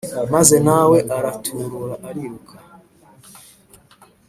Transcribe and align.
maze 0.33 0.55
nawe 0.67 0.97
araturura 1.17 1.93
ariruka 2.09 2.55